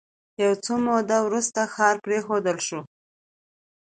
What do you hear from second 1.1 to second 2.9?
وروسته ښار پرېښودل شو.